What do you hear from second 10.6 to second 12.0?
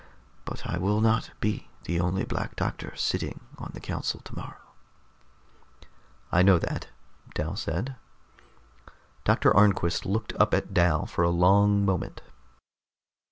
Dal for a long